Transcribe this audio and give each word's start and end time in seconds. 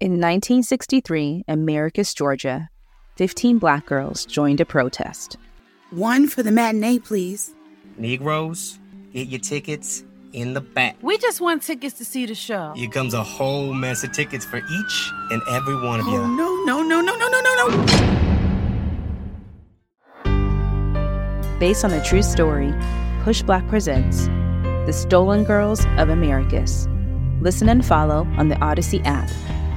In 0.00 0.12
1963, 0.12 1.44
in 1.46 1.54
Americus, 1.58 2.14
Georgia, 2.14 2.70
15 3.16 3.58
black 3.58 3.84
girls 3.84 4.24
joined 4.24 4.58
a 4.60 4.64
protest. 4.64 5.36
One 5.90 6.26
for 6.26 6.42
the 6.42 6.50
matinee, 6.50 7.00
please. 7.00 7.52
Negroes, 7.98 8.78
get 9.12 9.28
your 9.28 9.40
tickets 9.40 10.02
in 10.32 10.54
the 10.54 10.62
back. 10.62 10.96
We 11.02 11.18
just 11.18 11.42
want 11.42 11.62
tickets 11.62 11.98
to 11.98 12.06
see 12.06 12.24
the 12.24 12.34
show. 12.34 12.72
Here 12.76 12.88
comes 12.88 13.12
a 13.12 13.22
whole 13.22 13.74
mess 13.74 14.02
of 14.02 14.12
tickets 14.12 14.42
for 14.46 14.56
each 14.56 15.10
and 15.30 15.42
every 15.50 15.74
one 15.76 16.00
of 16.00 16.06
Oh, 16.08 16.12
you. 16.12 16.28
no, 16.28 16.64
no, 16.64 16.82
no, 16.82 17.02
no, 17.02 17.16
no, 17.18 17.28
no, 17.28 17.40
no, 17.42 17.68
no. 17.68 17.86
Based 21.58 21.84
on 21.84 21.92
a 21.92 22.02
true 22.02 22.22
story, 22.22 22.72
PushBlack 23.22 23.68
presents 23.68 24.28
The 24.86 24.92
Stolen 24.94 25.44
Girls 25.44 25.84
of 25.98 26.08
Americus. 26.08 26.88
Listen 27.42 27.68
and 27.68 27.84
follow 27.84 28.26
on 28.38 28.48
the 28.48 28.54
Audacy 28.56 29.04
app 29.04 29.28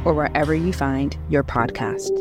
or 0.06 0.14
wherever 0.14 0.54
you 0.54 0.74
find 0.74 1.18
your 1.30 1.44
podcast. 1.44 2.12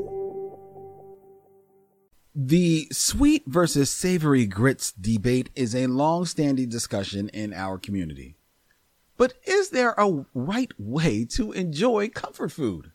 The 2.34 2.88
sweet 2.90 3.42
versus 3.46 3.90
savory 3.90 4.46
grits 4.46 4.92
debate 4.92 5.50
is 5.54 5.74
a 5.74 5.86
long 5.86 6.24
standing 6.24 6.70
discussion 6.70 7.28
in 7.28 7.52
our 7.52 7.78
community. 7.78 8.36
But 9.18 9.34
is 9.46 9.70
there 9.70 9.94
a 9.98 10.24
right 10.32 10.72
way 10.78 11.26
to 11.26 11.52
enjoy 11.52 12.08
comfort 12.08 12.50
food? 12.50 12.90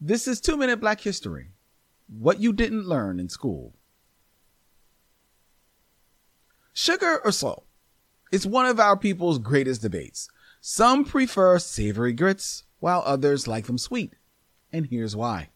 This 0.00 0.26
is 0.26 0.40
Two 0.40 0.56
Minute 0.56 0.80
Black 0.80 1.00
History 1.02 1.50
What 2.08 2.40
You 2.40 2.52
Didn't 2.52 2.86
Learn 2.86 3.20
in 3.20 3.28
School. 3.28 3.74
Sugar 6.72 7.20
or 7.24 7.32
salt? 7.32 7.66
It's 8.32 8.46
one 8.46 8.66
of 8.66 8.80
our 8.80 8.96
people's 8.96 9.38
greatest 9.38 9.82
debates. 9.82 10.28
Some 10.60 11.04
prefer 11.04 11.58
savory 11.58 12.12
grits, 12.12 12.64
while 12.80 13.02
others 13.04 13.46
like 13.46 13.66
them 13.66 13.78
sweet. 13.78 14.14
And 14.72 14.86
here's 14.86 15.16
why. 15.16 15.50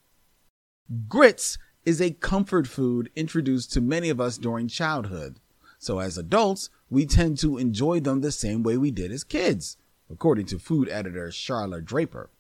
Grits 1.09 1.59
is 1.85 2.01
a 2.01 2.11
comfort 2.11 2.67
food 2.67 3.11
introduced 3.17 3.73
to 3.73 3.81
many 3.81 4.09
of 4.09 4.21
us 4.21 4.39
during 4.39 4.69
childhood. 4.69 5.39
So 5.79 5.99
as 5.99 6.19
adults, 6.19 6.71
we 6.91 7.07
tend 7.07 7.39
to 7.39 7.59
enjoy 7.59 8.01
them 8.01 8.21
the 8.21 8.33
same 8.33 8.63
way 8.63 8.77
we 8.77 8.91
did 8.91 9.11
as 9.11 9.25
kids, 9.25 9.77
according 10.11 10.47
to 10.47 10.59
food 10.59 10.89
editor 10.89 11.29
Charla 11.29 11.85
Draper. 11.85 12.31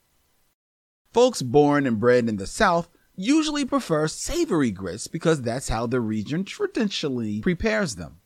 Folks 1.12 1.42
born 1.42 1.86
and 1.86 1.98
bred 1.98 2.28
in 2.28 2.36
the 2.36 2.47
South 2.47 2.89
usually 3.17 3.64
prefer 3.64 4.08
savory 4.08 4.70
grits 4.70 5.06
because 5.06 5.42
that's 5.42 5.69
how 5.69 5.86
the 5.86 6.00
region 6.00 6.45
traditionally 6.45 7.41
prepares 7.41 7.97
them. 7.97 8.20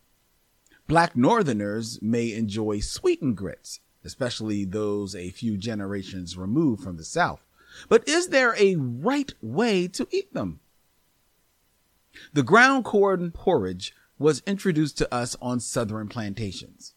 Black 0.86 1.16
Northerners 1.16 1.98
may 2.02 2.32
enjoy 2.32 2.80
sweetened 2.80 3.36
grits, 3.36 3.80
especially 4.04 4.64
those 4.64 5.14
a 5.14 5.30
few 5.30 5.56
generations 5.56 6.36
removed 6.36 6.82
from 6.82 6.96
the 6.96 7.04
South. 7.04 7.40
But 7.88 8.06
is 8.08 8.28
there 8.28 8.54
a 8.56 8.76
right 8.76 9.32
way 9.40 9.88
to 9.88 10.06
eat 10.10 10.32
them? 10.32 10.60
The 12.32 12.42
ground 12.42 12.84
corn 12.84 13.30
porridge 13.32 13.94
was 14.18 14.42
introduced 14.46 14.96
to 14.98 15.12
us 15.12 15.36
on 15.42 15.58
Southern 15.60 16.08
plantations. 16.08 16.94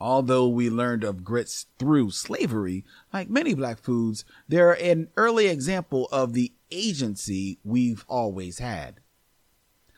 Although 0.00 0.48
we 0.48 0.68
learned 0.70 1.04
of 1.04 1.24
grits 1.24 1.66
through 1.78 2.10
slavery, 2.10 2.84
like 3.12 3.30
many 3.30 3.54
black 3.54 3.78
foods, 3.78 4.24
they're 4.48 4.72
an 4.72 5.08
early 5.16 5.46
example 5.46 6.08
of 6.10 6.32
the 6.32 6.52
agency 6.70 7.58
we've 7.62 8.04
always 8.08 8.58
had. 8.58 9.00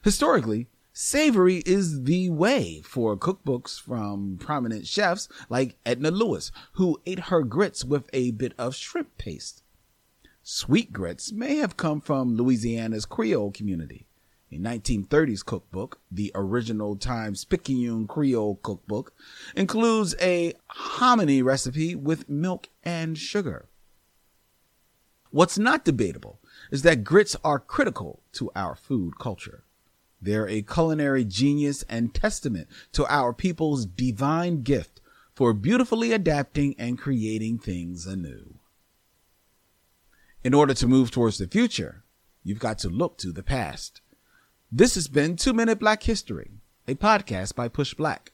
Historically, 0.03 0.69
savory 0.99 1.59
is 1.67 2.05
the 2.05 2.31
way 2.31 2.81
for 2.81 3.19
cookbooks 3.19 3.79
from 3.79 4.39
prominent 4.41 4.87
chefs 4.87 5.29
like 5.51 5.77
Edna 5.85 6.11
Lewis, 6.11 6.51
who 6.73 6.99
ate 7.05 7.29
her 7.29 7.43
grits 7.43 7.85
with 7.85 8.09
a 8.15 8.31
bit 8.31 8.55
of 8.57 8.75
shrimp 8.75 9.19
paste. 9.19 9.63
Sweet 10.43 10.95
grits 10.95 11.33
may 11.33 11.57
have 11.57 11.77
come 11.77 12.01
from 12.01 12.35
Louisiana's 12.35 13.05
Creole 13.05 13.51
community. 13.51 14.07
A 14.51 14.57
1930s 14.57 15.45
cookbook, 15.45 16.01
the 16.11 16.33
original 16.35 16.97
Times 16.97 17.45
Picayune 17.45 18.07
Creole 18.07 18.59
cookbook, 18.63 19.13
includes 19.55 20.15
a 20.19 20.55
hominy 20.69 21.43
recipe 21.43 21.95
with 21.95 22.27
milk 22.27 22.71
and 22.83 23.19
sugar. 23.19 23.69
What's 25.29 25.59
not 25.59 25.85
debatable 25.85 26.41
is 26.71 26.81
that 26.83 27.05
grits 27.05 27.37
are 27.45 27.59
critical 27.59 28.23
to 28.33 28.51
our 28.57 28.75
food 28.75 29.19
culture. 29.19 29.66
They're 30.21 30.49
a 30.49 30.63
culinary 30.63 31.25
genius 31.25 31.85
and 31.89 32.15
testament 32.15 32.69
to 32.93 33.07
our 33.07 33.33
people's 33.33 33.87
divine 33.87 34.63
gift 34.63 35.01
for 35.35 35.53
beautifully 35.53 36.13
adapting 36.13 36.75
and 36.79 36.99
creating 36.99 37.59
things 37.59 38.07
anew. 38.07 38.55
In 40.43 40.55
order 40.55 40.75
to 40.75 40.87
move 40.87 41.11
towards 41.11 41.39
the 41.39 41.47
future, 41.47 42.05
you've 42.43 42.59
got 42.59 42.79
to 42.79 42.89
look 42.89 43.19
to 43.19 43.33
the 43.33 43.43
past. 43.43 44.01
This 44.73 44.95
has 44.95 45.09
been 45.09 45.37
Two 45.37 45.53
Minute 45.53 45.79
Black 45.79 46.05
History, 46.05 46.53
a 46.89 46.95
podcast 46.95 47.55
by 47.55 47.69
PushBlack. 47.69 48.29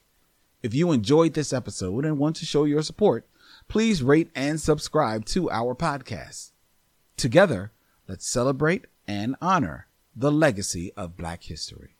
If 0.62 0.74
you 0.74 0.92
enjoyed 0.92 1.34
this 1.34 1.52
episode 1.52 2.04
and 2.04 2.18
want 2.18 2.36
to 2.36 2.46
show 2.46 2.64
your 2.64 2.82
support, 2.82 3.26
please 3.68 4.02
rate 4.02 4.30
and 4.34 4.60
subscribe 4.60 5.24
to 5.26 5.50
our 5.50 5.74
podcast. 5.74 6.52
Together, 7.16 7.72
let's 8.06 8.26
celebrate 8.26 8.84
and 9.08 9.34
honor 9.40 9.88
the 10.14 10.30
legacy 10.30 10.92
of 10.96 11.16
Black 11.16 11.44
history. 11.44 11.96